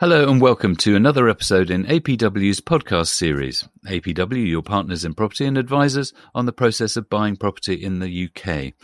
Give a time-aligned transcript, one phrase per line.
[0.00, 3.68] Hello and welcome to another episode in APW's podcast series.
[3.84, 8.28] APW, your partners in property and advisors on the process of buying property in the
[8.28, 8.74] UK.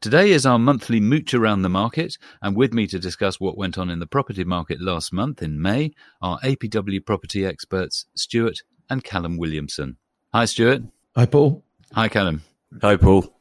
[0.00, 3.78] Today is our monthly mooch around the market, and with me to discuss what went
[3.78, 9.04] on in the property market last month in May are APW property experts Stuart and
[9.04, 9.96] Callum Williamson.
[10.32, 10.82] Hi, Stuart.
[11.14, 11.62] Hi, Paul.
[11.92, 12.42] Hi, Callum.
[12.82, 13.32] Hi, Paul.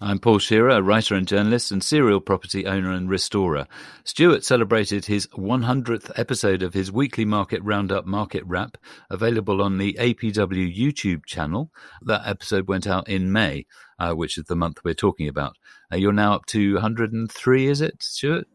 [0.00, 3.66] I'm Paul Shearer, a writer and journalist and serial property owner and restorer.
[4.04, 8.76] Stuart celebrated his 100th episode of his weekly market roundup market wrap,
[9.10, 11.70] available on the APW YouTube channel.
[12.02, 13.66] That episode went out in May,
[13.98, 15.56] uh, which is the month we're talking about.
[15.92, 18.46] Uh, you're now up to 103, is it, Stuart?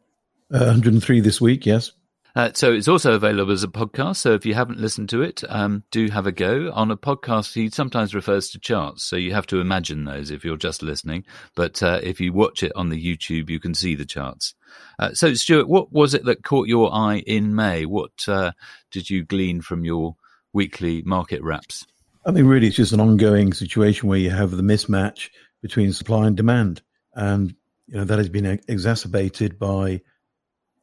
[0.54, 1.92] Uh, 103 this week, yes.
[2.36, 4.18] Uh, so it's also available as a podcast.
[4.18, 6.72] So if you haven't listened to it, um, do have a go.
[6.74, 10.46] On a podcast, he sometimes refers to charts, so you have to imagine those if
[10.46, 11.26] you're just listening.
[11.56, 14.56] But uh, if you watch it on the YouTube, you can see the charts.
[14.98, 17.86] Uh, so Stuart, what was it that caught your eye in May?
[17.86, 18.52] What uh,
[18.92, 20.16] did you glean from your
[20.54, 21.86] weekly market wraps?
[22.26, 25.30] I mean, really, it's just an ongoing situation where you have the mismatch
[25.62, 26.82] between supply and demand,
[27.14, 27.56] and
[27.88, 30.02] you know that has been exacerbated by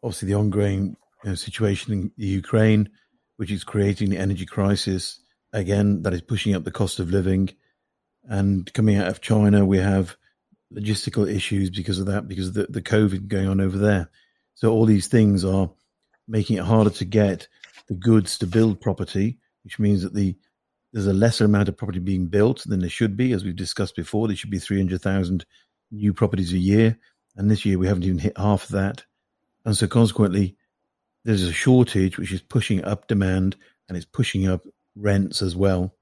[0.03, 2.91] obviously the ongoing you know, situation in Ukraine,
[3.37, 5.21] which is creating the energy crisis
[5.53, 7.51] again, that is pushing up the cost of living.
[8.25, 10.17] And coming out of China, we have
[10.73, 14.11] logistical issues because of that, because of the, the COVID going on over there.
[14.55, 15.71] So all these things are
[16.27, 17.49] making it harder to get
[17.89, 20.37] the goods to build property, which means that the
[20.93, 23.95] there's a lesser amount of property being built than there should be, as we've discussed
[23.95, 24.27] before.
[24.27, 25.45] There should be 300,000
[25.91, 26.99] new properties a year,
[27.37, 29.05] and this year we haven't even hit half of that.
[29.67, 30.57] And so, consequently,
[31.29, 33.55] there's a shortage which is pushing up demand
[33.87, 34.63] and it's pushing up
[34.97, 35.95] rents as well,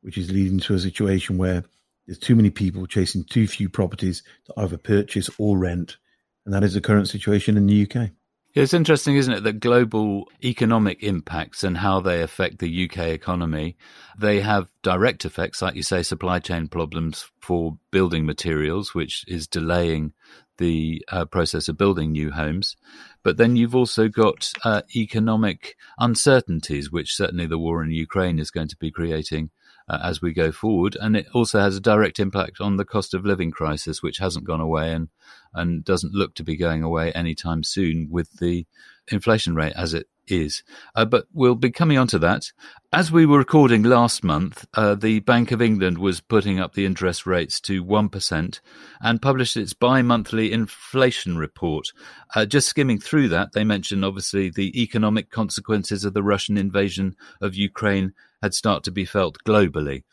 [0.00, 1.64] which is leading to a situation where
[2.06, 5.98] there's too many people chasing too few properties to either purchase or rent.
[6.46, 8.12] And that is the current situation in the UK.
[8.54, 13.76] It's interesting, isn't it, that global economic impacts and how they affect the UK economy,
[14.16, 19.46] they have direct effects, like you say, supply chain problems for building materials, which is
[19.46, 20.14] delaying
[20.58, 22.76] the uh, process of building new homes.
[23.22, 28.50] But then you've also got uh, economic uncertainties, which certainly the war in Ukraine is
[28.50, 29.50] going to be creating
[29.88, 30.96] uh, as we go forward.
[31.00, 34.46] And it also has a direct impact on the cost of living crisis, which hasn't
[34.46, 35.08] gone away and,
[35.52, 38.66] and doesn't look to be going away anytime soon with the
[39.10, 40.62] inflation rate as it is.
[40.94, 42.52] Uh, but we'll be coming on to that.
[42.92, 46.86] As we were recording last month, uh, the Bank of England was putting up the
[46.86, 48.60] interest rates to 1%
[49.00, 51.88] and published its bi monthly inflation report.
[52.34, 57.16] Uh, just skimming through that, they mentioned obviously the economic consequences of the Russian invasion
[57.40, 60.04] of Ukraine had started to be felt globally.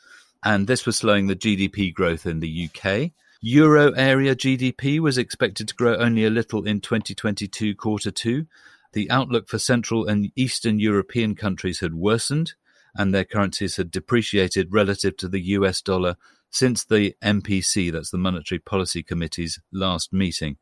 [0.43, 3.11] And this was slowing the GDP growth in the UK.
[3.43, 8.45] Euro area GDP was expected to grow only a little in 2022 quarter two
[8.93, 12.53] the outlook for Central and Eastern European countries had worsened,
[12.95, 16.17] and their currencies had depreciated relative to the US dollar
[16.51, 20.57] since the MPC, that's the Monetary Policy Committee's last meeting.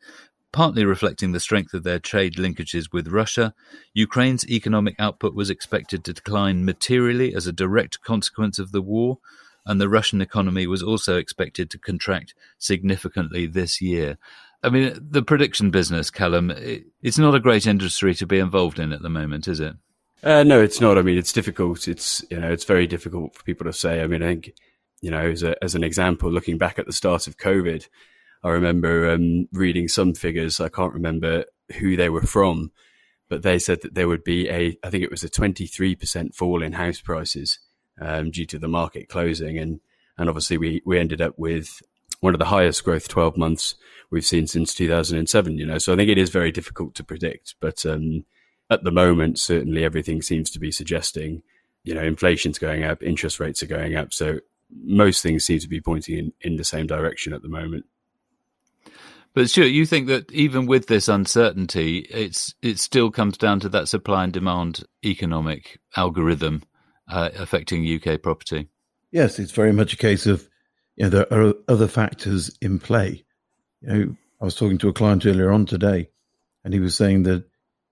[0.51, 3.55] Partly reflecting the strength of their trade linkages with Russia,
[3.93, 9.17] Ukraine's economic output was expected to decline materially as a direct consequence of the war,
[9.65, 14.17] and the Russian economy was also expected to contract significantly this year.
[14.61, 16.51] I mean, the prediction business, Callum,
[17.01, 19.73] it's not a great industry to be involved in at the moment, is it?
[20.21, 20.97] Uh, no, it's not.
[20.97, 21.87] I mean, it's difficult.
[21.87, 24.01] It's you know, it's very difficult for people to say.
[24.01, 24.53] I mean, I think
[25.01, 27.87] you know, as, a, as an example, looking back at the start of COVID,
[28.43, 30.59] I remember um, reading some figures.
[30.59, 31.45] I can't remember
[31.79, 32.71] who they were from,
[33.29, 35.95] but they said that there would be a, I think it was a twenty three
[35.95, 37.59] percent fall in house prices
[38.01, 39.79] um, due to the market closing, and
[40.17, 41.81] and obviously we we ended up with
[42.19, 43.75] one of the highest growth 12 months
[44.11, 45.77] we've seen since 2007, you know.
[45.77, 48.25] So I think it is very difficult to predict, but um,
[48.69, 51.43] at the moment, certainly everything seems to be suggesting,
[51.83, 54.13] you know, inflation's going up, interest rates are going up.
[54.13, 54.39] So
[54.83, 57.85] most things seem to be pointing in, in the same direction at the moment.
[59.33, 63.69] But Stuart, you think that even with this uncertainty, it's it still comes down to
[63.69, 66.63] that supply and demand economic algorithm
[67.07, 68.67] uh, affecting UK property.
[69.11, 70.49] Yes, it's very much a case of
[70.99, 73.23] you know, there are other factors in play.
[73.81, 76.09] You know, I was talking to a client earlier on today,
[76.63, 77.45] and he was saying that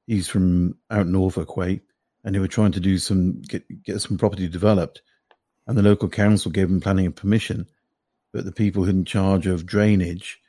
[0.06, 1.82] he's from out Norfolk way,
[2.24, 5.02] and they were trying to do some get get some property developed,
[5.66, 7.68] and the local council gave him planning and permission,
[8.34, 10.42] but the people in charge of drainage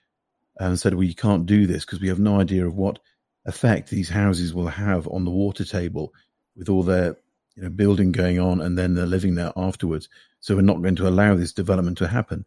[0.58, 2.98] um, said, "Well, you can't do this because we have no idea of what
[3.46, 6.12] effect these houses will have on the water table
[6.56, 7.16] with all their
[7.54, 10.08] you know building going on, and then they're living there afterwards."
[10.40, 12.44] So we're not going to allow this development to happen.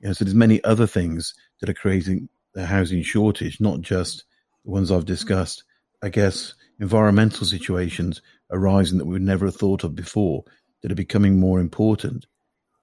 [0.00, 4.24] You know, so there's many other things that are creating the housing shortage, not just
[4.64, 5.64] the ones I've discussed.
[6.02, 10.44] I guess environmental situations arising that we would never have thought of before
[10.82, 12.26] that are becoming more important.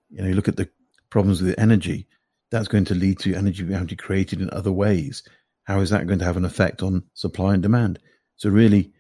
[0.09, 0.69] You know, you look at the
[1.09, 2.07] problems with energy,
[2.51, 5.23] that's going to lead to energy being created in other ways.
[5.63, 8.00] How is that going to have an effect on supply and demand?
[8.38, 8.94] So really,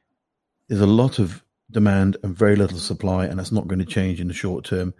[0.67, 4.19] there's a lot of demand and very little supply, and that's not going to change
[4.19, 4.93] in the short term.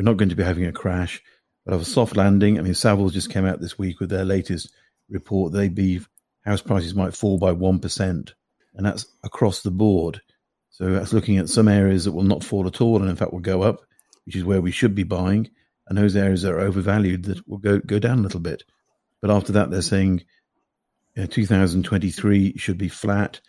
[0.00, 1.22] We're not going to be having a crash,
[1.62, 2.58] but have a soft landing.
[2.58, 4.72] I mean, Savills just came out this week with their latest
[5.10, 5.52] report.
[5.52, 6.08] They believe
[6.42, 10.22] house prices might fall by 1%, and that's across the board.
[10.70, 13.34] So that's looking at some areas that will not fall at all, and in fact
[13.34, 13.82] will go up,
[14.24, 15.50] which is where we should be buying,
[15.86, 18.62] and those areas that are overvalued that will go go down a little bit.
[19.20, 20.22] But after that, they're saying
[21.14, 23.42] you know, 2023 should be flat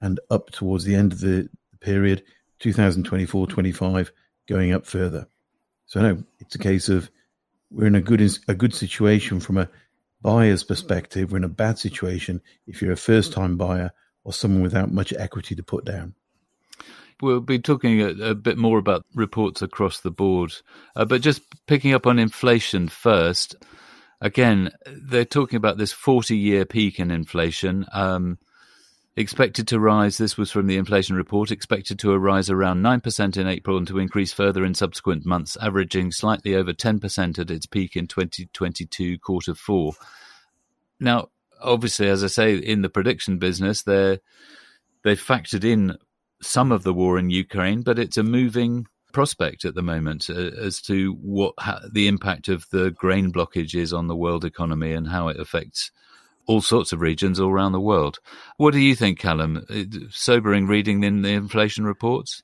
[0.00, 1.48] and up towards the end of the
[1.80, 2.22] period.
[2.60, 4.12] 2024, 25
[4.46, 5.26] going up further.
[5.86, 7.10] So no, it's a case of
[7.70, 9.68] we're in a good a good situation from a
[10.20, 11.30] buyer's perspective.
[11.30, 13.92] We're in a bad situation if you're a first time buyer
[14.24, 16.14] or someone without much equity to put down.
[17.22, 20.54] We'll be talking a, a bit more about reports across the board,
[20.94, 23.56] uh, but just picking up on inflation first.
[24.20, 27.86] Again, they're talking about this 40 year peak in inflation.
[27.92, 28.38] Um,
[29.16, 33.46] expected to rise, this was from the inflation report, expected to rise around 9% in
[33.46, 37.96] April and to increase further in subsequent months, averaging slightly over 10% at its peak
[37.96, 39.94] in 2022 quarter four.
[41.00, 41.30] Now,
[41.62, 44.20] obviously, as I say, in the prediction business, they're,
[45.02, 45.96] they've factored in
[46.42, 50.34] some of the war in Ukraine, but it's a moving prospect at the moment uh,
[50.34, 51.54] as to what
[51.90, 55.90] the impact of the grain blockage is on the world economy and how it affects
[56.46, 58.18] all sorts of regions all around the world.
[58.56, 59.64] What do you think, Callum?
[59.68, 62.42] Uh, sobering reading in the inflation reports.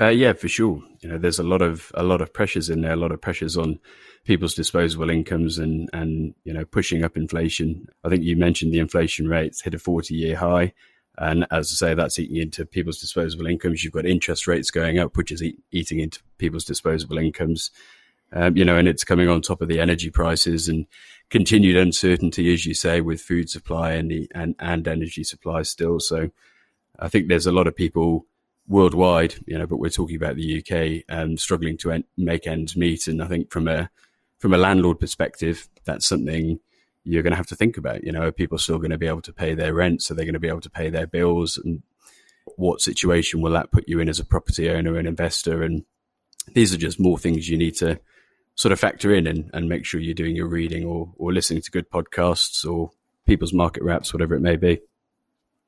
[0.00, 0.82] Uh, yeah, for sure.
[1.00, 3.20] You know, there's a lot of a lot of pressures in there, a lot of
[3.20, 3.80] pressures on
[4.24, 7.88] people's disposable incomes, and and you know, pushing up inflation.
[8.04, 10.72] I think you mentioned the inflation rates hit a 40 year high,
[11.18, 13.82] and as I say, that's eating into people's disposable incomes.
[13.82, 17.70] You've got interest rates going up, which is eat, eating into people's disposable incomes.
[18.32, 20.86] Um, you know, and it's coming on top of the energy prices and
[21.30, 26.00] continued uncertainty, as you say, with food supply and the, and, and energy supply still.
[26.00, 26.30] So
[26.98, 28.26] I think there's a lot of people
[28.66, 32.76] worldwide, you know, but we're talking about the UK um, struggling to en- make ends
[32.76, 33.06] meet.
[33.06, 33.90] And I think from a,
[34.38, 36.60] from a landlord perspective, that's something
[37.04, 38.04] you're going to have to think about.
[38.04, 40.10] You know, are people still going to be able to pay their rents?
[40.10, 41.58] Are they going to be able to pay their bills?
[41.62, 41.82] And
[42.56, 45.62] what situation will that put you in as a property owner and investor?
[45.62, 45.84] And
[46.54, 48.00] these are just more things you need to
[48.58, 51.62] sort of factor in and, and make sure you're doing your reading or, or listening
[51.62, 52.90] to good podcasts or
[53.24, 54.80] people's market wraps, whatever it may be.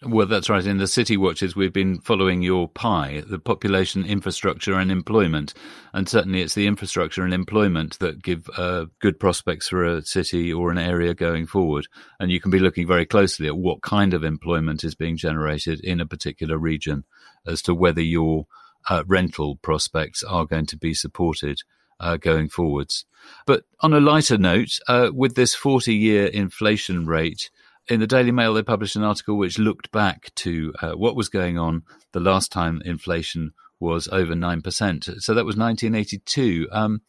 [0.02, 0.66] Well, that's right.
[0.66, 5.54] In the City Watches, we've been following your PIE, the population, infrastructure, and employment.
[5.92, 10.52] And certainly it's the infrastructure and employment that give uh, good prospects for a city
[10.52, 11.86] or an area going forward.
[12.18, 15.78] And you can be looking very closely at what kind of employment is being generated
[15.84, 17.04] in a particular region
[17.46, 18.46] as to whether your
[18.88, 21.60] uh, rental prospects are going to be supported
[22.00, 23.04] uh, going forwards.
[23.46, 27.50] But on a lighter note, uh, with this 40 year inflation rate,
[27.88, 31.28] in the Daily Mail, they published an article which looked back to uh, what was
[31.28, 31.82] going on
[32.12, 35.20] the last time inflation was over 9%.
[35.20, 36.68] So that was 1982.
[36.70, 37.00] Um,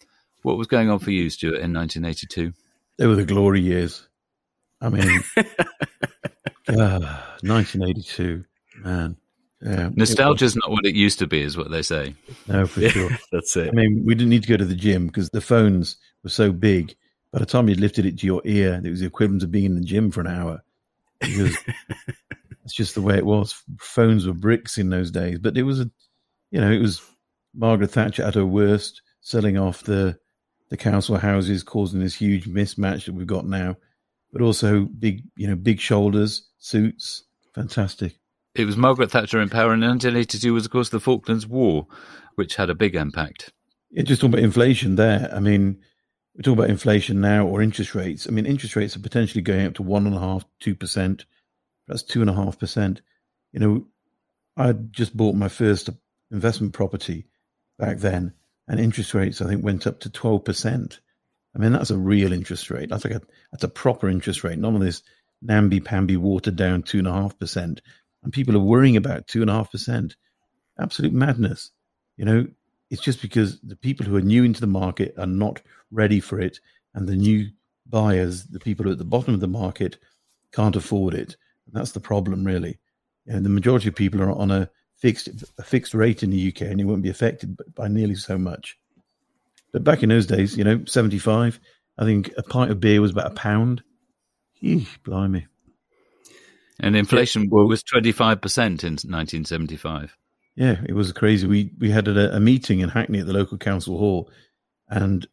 [0.41, 2.53] what was going on for you, Stuart, in 1982?
[2.97, 4.07] They were the glory years.
[4.79, 5.21] I mean,
[6.65, 8.43] 1982,
[8.79, 9.17] ah, man.
[9.61, 12.15] Yeah, Nostalgia is not what it used to be, is what they say.
[12.47, 13.09] No, for sure.
[13.31, 13.69] That's it.
[13.69, 16.51] I mean, we didn't need to go to the gym because the phones were so
[16.51, 16.95] big.
[17.31, 19.65] By the time you lifted it to your ear, it was the equivalent of being
[19.65, 20.63] in the gym for an hour.
[21.19, 21.55] Because
[22.65, 23.63] it's just the way it was.
[23.79, 25.89] Phones were bricks in those days, but it was a,
[26.49, 27.01] you know, it was
[27.53, 30.17] Margaret Thatcher at her worst, selling off the
[30.69, 33.75] the council houses, causing this huge mismatch that we've got now.
[34.31, 38.15] But also big, you know, big shoulders, suits, fantastic
[38.55, 41.87] it was Margaret Thatcher in power, and 1982 was, of course, the Falklands War,
[42.35, 43.51] which had a big impact.
[43.91, 45.31] Yeah, just talking about inflation there.
[45.33, 45.79] I mean,
[46.35, 48.27] we're talking about inflation now or interest rates.
[48.27, 51.25] I mean, interest rates are potentially going up to one and a half, two percent.
[51.87, 53.01] That's two and a half percent.
[53.51, 53.87] You know,
[54.57, 55.89] I just bought my first
[56.31, 57.27] investment property
[57.77, 58.33] back then,
[58.67, 60.99] and interest rates I think went up to twelve percent.
[61.53, 62.89] I mean, that's a real interest rate.
[62.89, 64.57] That's like a that's a proper interest rate.
[64.57, 65.03] None of this
[65.41, 67.81] namby pamby watered down two and a half percent
[68.23, 70.15] and people are worrying about two and a half percent.
[70.79, 71.71] Absolute madness.
[72.17, 72.47] You know,
[72.89, 75.61] it's just because the people who are new into the market are not
[75.91, 76.59] ready for it,
[76.93, 77.47] and the new
[77.87, 79.97] buyers, the people at the bottom of the market,
[80.51, 81.35] can't afford it.
[81.65, 82.79] And that's the problem, really.
[83.25, 86.47] You know, the majority of people are on a fixed a fixed rate in the
[86.49, 88.77] UK, and you won't be affected by nearly so much.
[89.71, 91.59] But back in those days, you know, seventy five,
[91.97, 93.83] I think a pint of beer was about a pound.
[94.61, 95.47] Eesh, blimey.
[96.81, 100.17] And inflation yeah, well, was 25% in 1975.
[100.55, 101.47] Yeah, it was crazy.
[101.47, 104.29] We we had a, a, meeting in Hackney at the local council hall,
[104.89, 105.25] and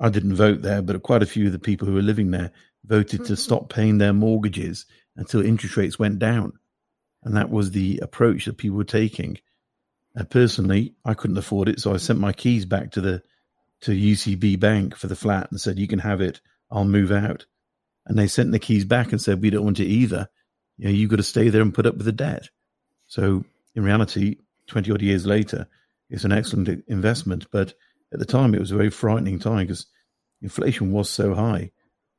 [0.00, 2.52] I didn't vote there, but quite a few of the people who were living there
[2.84, 4.86] voted to stop paying their mortgages
[5.16, 6.54] until interest rates went down,
[7.24, 9.38] and that was the approach that people were taking.
[10.18, 13.22] Uh, personally, I couldn't afford it, so I sent my keys back to the
[13.82, 16.40] to UCB Bank for the flat and said, "You can have it.
[16.70, 17.44] I'll move out."
[18.06, 20.28] And they sent the keys back and said, "We don't want it either.
[20.76, 22.48] You know, you've got to stay there and put up with the debt."
[23.06, 25.66] So in reality, twenty odd years later,
[26.10, 27.46] it's an excellent investment.
[27.50, 27.74] But
[28.12, 29.86] at the time, it was a very frightening time because
[30.42, 31.70] inflation was so high.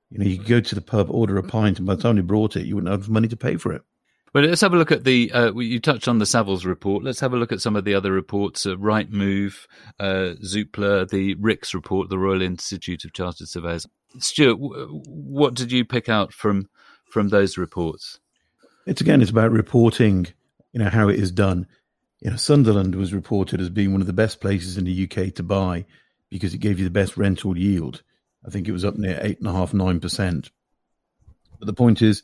[0.10, 2.16] You know, you could go to the pub, order a pint, and by the time
[2.16, 3.82] they brought it, you wouldn't have money to pay for it.
[4.34, 5.32] Well, let's have a look at the.
[5.32, 7.06] Uh, you touched on the Savills report.
[7.06, 9.66] Let's have a look at some of the other reports: uh, Rightmove,
[9.98, 13.88] uh, Zoopla, the RICS report, the Royal Institute of Chartered Surveyors.
[14.20, 16.68] Stuart, w- what did you pick out from
[17.10, 18.20] from those reports?
[18.86, 20.28] It's again, it's about reporting.
[20.74, 21.68] You know how it is done.
[22.22, 25.34] You know, Sunderland was reported as being one of the best places in the UK
[25.36, 25.86] to buy
[26.30, 28.04] because it gave you the best rental yield.
[28.46, 30.52] I think it was up near eight and a half, nine percent.
[31.60, 32.24] But the point is,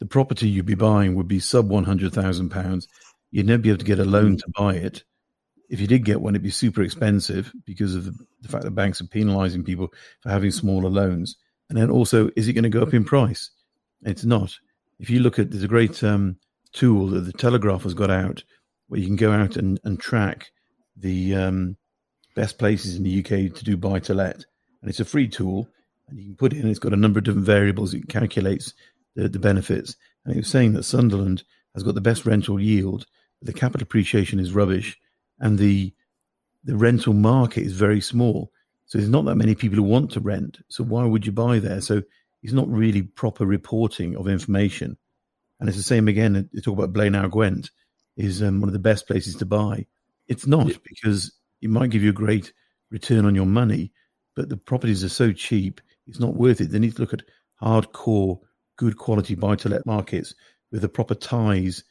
[0.00, 2.88] the property you'd be buying would be sub one hundred thousand pounds.
[3.30, 5.04] You'd never be able to get a loan to buy it.
[5.70, 8.72] If you did get one, it'd be super expensive because of the, the fact that
[8.72, 9.88] banks are penalising people
[10.20, 11.36] for having smaller loans.
[11.70, 13.50] And then also, is it going to go up in price?
[14.02, 14.54] It's not.
[15.02, 16.36] If you look at, there's a great um,
[16.72, 18.44] tool that the Telegraph has got out
[18.86, 20.52] where you can go out and, and track
[20.96, 21.76] the um,
[22.36, 24.44] best places in the UK to do buy to let.
[24.80, 25.68] And it's a free tool,
[26.08, 27.94] and you can put in, it's got a number of different variables.
[27.94, 28.74] It calculates
[29.16, 29.96] the, the benefits.
[30.24, 31.42] And he was saying that Sunderland
[31.74, 33.06] has got the best rental yield,
[33.40, 35.00] but the capital appreciation is rubbish,
[35.40, 35.92] and the
[36.62, 38.52] the rental market is very small.
[38.86, 40.58] So there's not that many people who want to rent.
[40.68, 41.80] So why would you buy there?
[41.80, 42.02] So
[42.42, 44.96] it's not really proper reporting of information.
[45.60, 46.48] And it's the same again.
[46.52, 47.70] You talk about Blaenau Gwent
[48.16, 49.86] is um, one of the best places to buy.
[50.28, 50.76] It's not yeah.
[50.84, 52.52] because it might give you a great
[52.90, 53.92] return on your money,
[54.34, 56.70] but the properties are so cheap, it's not worth it.
[56.70, 57.22] They need to look at
[57.62, 58.40] hardcore
[58.76, 60.34] good quality buy to let markets
[60.72, 61.84] with a proper ties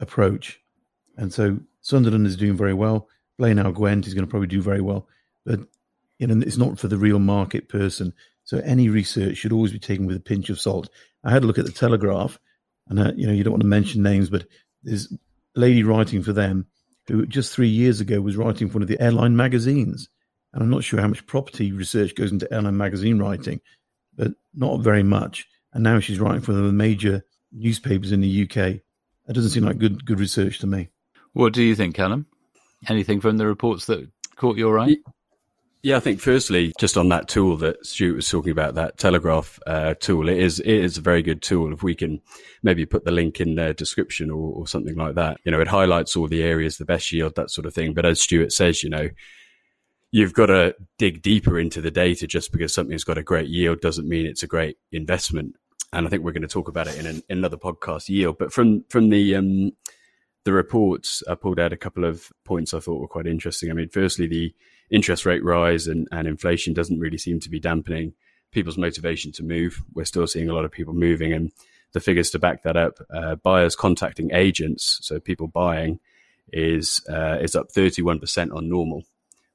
[0.00, 0.60] approach.
[1.16, 3.08] And so Sunderland is doing very well.
[3.40, 5.06] Blaenau Gwent is going to probably do very well,
[5.44, 5.60] but
[6.18, 8.12] you know it's not for the real market person.
[8.48, 10.88] So any research should always be taken with a pinch of salt.
[11.22, 12.38] I had a look at the Telegraph,
[12.88, 14.46] and uh, you know you don't want to mention names, but
[14.82, 16.66] there's a lady writing for them
[17.06, 20.08] who just three years ago was writing for one of the airline magazines.
[20.52, 23.60] And I'm not sure how much property research goes into airline magazine writing,
[24.16, 28.80] but not very much and now she's writing for the major newspapers in the UK.
[29.26, 30.88] That doesn't seem like good good research to me.
[31.32, 32.26] What do you think, Callum?
[32.88, 34.96] Anything from the reports that caught your eye?
[35.82, 39.60] Yeah, I think firstly, just on that tool that Stuart was talking about, that Telegraph
[39.64, 41.72] uh, tool, it is it is a very good tool.
[41.72, 42.20] If we can
[42.64, 45.68] maybe put the link in the description or, or something like that, you know, it
[45.68, 47.94] highlights all the areas, the best yield, that sort of thing.
[47.94, 49.08] But as Stuart says, you know,
[50.10, 52.26] you've got to dig deeper into the data.
[52.26, 55.54] Just because something's got a great yield doesn't mean it's a great investment.
[55.92, 58.36] And I think we're going to talk about it in, an, in another podcast, yield.
[58.36, 59.72] But from from the um,
[60.44, 63.70] the reports, I pulled out a couple of points I thought were quite interesting.
[63.70, 64.52] I mean, firstly, the
[64.90, 68.14] interest rate rise and, and inflation doesn't really seem to be dampening
[68.50, 69.82] people's motivation to move.
[69.94, 71.52] We're still seeing a lot of people moving, and
[71.92, 76.00] the figures to back that up: uh, buyers contacting agents, so people buying,
[76.52, 79.04] is uh, is up 31% on normal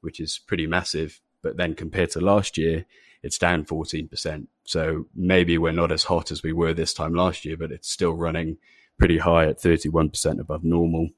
[0.03, 1.19] which is pretty massive.
[1.41, 2.85] But then compared to last year,
[3.23, 4.47] it's down 14%.
[4.65, 7.89] So maybe we're not as hot as we were this time last year, but it's
[7.89, 8.57] still running
[8.99, 11.09] pretty high at 31% above normal.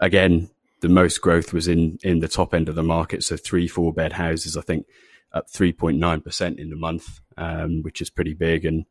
[0.00, 3.24] Again, the most growth was in, in the top end of the market.
[3.24, 4.86] So three, four bed houses, I think
[5.32, 8.64] up 3.9% in the month, um, which is pretty big.
[8.64, 8.86] And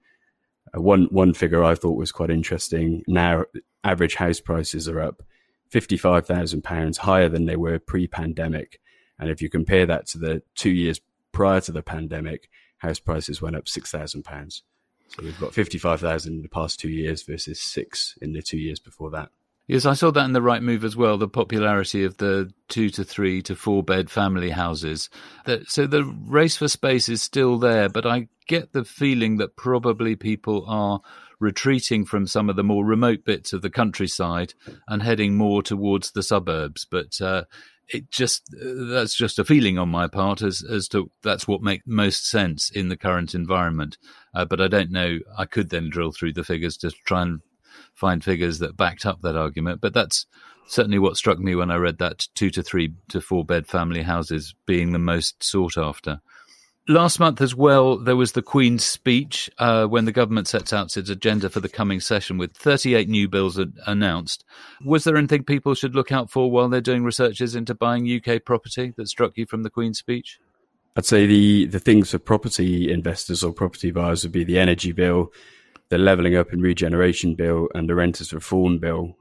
[0.76, 3.04] uh, one, one figure I thought was quite interesting.
[3.08, 3.46] Now
[3.84, 5.24] average house prices are up
[5.72, 8.80] £55,000 higher than they were pre pandemic.
[9.20, 11.02] And if you compare that to the two years
[11.32, 14.64] prior to the pandemic, house prices went up six thousand pounds.
[15.10, 18.42] So we've got fifty five thousand in the past two years versus six in the
[18.42, 19.30] two years before that.
[19.68, 21.18] Yes, I saw that in the right move as well.
[21.18, 25.10] The popularity of the two to three to four bed family houses.
[25.68, 30.16] So the race for space is still there, but I get the feeling that probably
[30.16, 31.02] people are
[31.42, 34.54] retreating from some of the more remote bits of the countryside
[34.88, 36.88] and heading more towards the suburbs.
[36.90, 37.44] But uh,
[37.90, 41.84] it just that's just a feeling on my part as as to that's what makes
[41.86, 43.98] most sense in the current environment.
[44.34, 45.20] Uh, but I don't know.
[45.38, 47.42] I could then drill through the figures to try and
[47.94, 49.82] find figures that backed up that argument.
[49.82, 50.26] But that's
[50.68, 54.04] certainly what struck me when I read that two to three to four bed family
[54.04, 56.22] houses being the most sought after.
[56.90, 60.96] Last month, as well, there was the Queen's speech uh, when the government sets out
[60.96, 64.46] its agenda for the coming session with 38 new bills announced.
[64.86, 68.46] Was there anything people should look out for while they're doing researches into buying UK
[68.46, 70.40] property that struck you from the Queen's speech?
[70.96, 74.94] I'd say the, the things for property investors or property buyers would be the energy
[74.94, 75.34] bill,
[75.90, 79.18] the levelling up and regeneration bill, and the renters reform bill.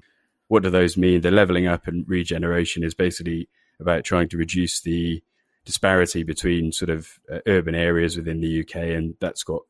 [0.48, 1.20] What do those mean?
[1.20, 3.48] The levelling up and regeneration is basically
[3.80, 5.22] about trying to reduce the
[5.64, 9.62] disparity between sort of uh, urban areas within the UK, and that's got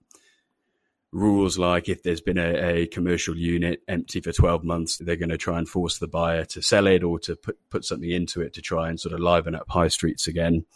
[1.13, 5.31] rules like if there's been a, a, commercial unit empty for 12 months, they're going
[5.31, 8.43] to try and force the buyer to sell it or to put, put something into
[8.43, 10.67] it to try and sort of liven up high streets again.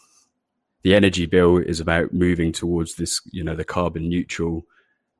[0.83, 4.65] The energy bill is about moving towards this, you know, the carbon neutral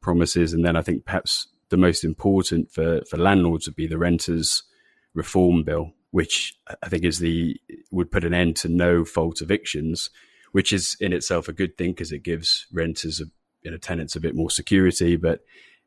[0.01, 0.53] promises.
[0.53, 4.63] And then I think perhaps the most important for, for landlords would be the renters
[5.13, 10.10] reform bill which I think is the would put an end to no fault evictions,
[10.51, 13.25] which is in itself a good thing because it gives renters, a,
[13.63, 15.15] you know, tenants a bit more security.
[15.15, 15.39] But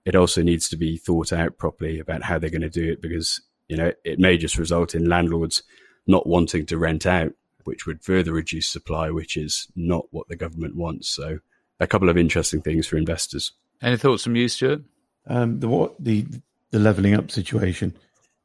[0.04, 3.00] it also needs to be thought out properly about how they're going to do it
[3.00, 5.62] because you know it may just result in landlords
[6.06, 7.33] not wanting to rent out,
[7.64, 11.09] which would further reduce supply, which is not what the government wants.
[11.09, 11.40] So
[11.80, 13.52] a couple of interesting things for investors.
[13.84, 14.82] Any thoughts from you, Stuart?
[15.26, 16.26] Um, the what the
[16.70, 17.94] the leveling up situation.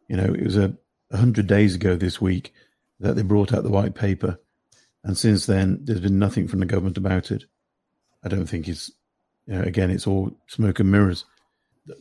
[0.10, 0.76] You know, it was a
[1.10, 2.54] 100 days ago this week
[3.00, 4.40] that they brought out the white paper.
[5.04, 7.46] And since then, there's been nothing from the government about it.
[8.24, 8.92] I don't think it's,
[9.48, 11.24] you know, again, it's all smoke and mirrors.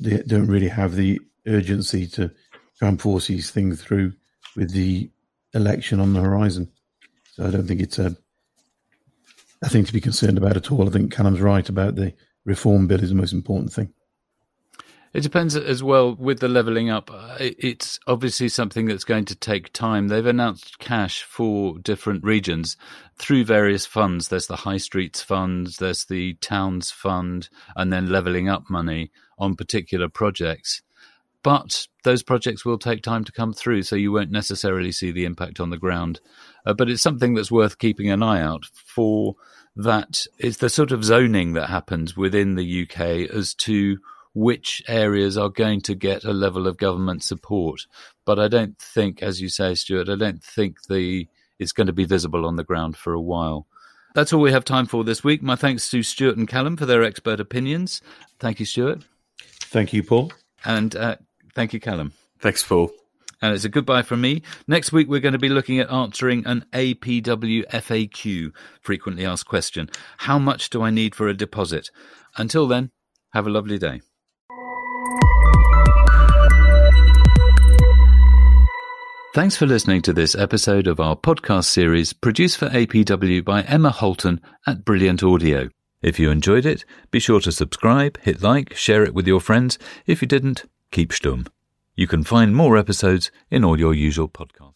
[0.01, 2.33] They don't really have the urgency to
[2.79, 4.15] try and force these things through
[4.57, 5.11] with the
[5.55, 6.73] election on the horizon.
[7.33, 8.17] So I don't think it's a,
[9.63, 10.89] a thing to be concerned about at all.
[10.89, 12.15] I think Callum's right about the
[12.49, 13.93] reform bill is the most important thing.
[15.15, 17.11] It depends as well with the levelling up.
[17.41, 20.09] It's obviously something that's going to take time.
[20.09, 22.77] They've announced cash for different regions
[23.17, 24.29] through various funds.
[24.29, 29.57] There's the High Streets Fund, there's the Towns Fund, and then levelling up money on
[29.57, 30.83] particular projects.
[31.43, 35.25] But those projects will take time to come through, so you won't necessarily see the
[35.25, 36.21] impact on the ground.
[36.67, 39.37] Uh, but it's something that's worth keeping an eye out for.
[39.79, 43.99] That it's the sort of zoning that happens within the UK as to
[44.35, 47.87] which areas are going to get a level of government support.
[48.25, 51.93] But I don't think, as you say, Stuart, I don't think the it's going to
[51.93, 53.67] be visible on the ground for a while.
[54.15, 55.43] That's all we have time for this week.
[55.43, 58.01] My thanks to Stuart and Callum for their expert opinions.
[58.39, 59.03] Thank you, Stuart.
[59.39, 60.33] Thank you, Paul.
[60.65, 61.17] And uh,
[61.55, 62.13] thank you, Callum.
[62.41, 62.91] Thanks, Paul.
[63.41, 64.43] And it's a goodbye from me.
[64.67, 69.89] Next week, we're going to be looking at answering an APW FAQ, frequently asked question.
[70.19, 71.91] How much do I need for a deposit?
[72.37, 72.91] Until then,
[73.33, 74.01] have a lovely day.
[79.35, 83.91] Thanks for listening to this episode of our podcast series produced for APW by Emma
[83.91, 85.69] Holton at Brilliant Audio.
[86.03, 89.79] If you enjoyed it, be sure to subscribe, hit like, share it with your friends.
[90.07, 91.47] If you didn't, keep stum.
[91.99, 94.68] You can find more episodes in all your usual podcasts.